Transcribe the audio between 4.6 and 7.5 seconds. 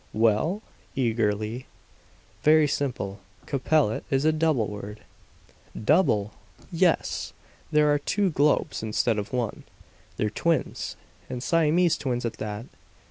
world!" "Double!" "Yes!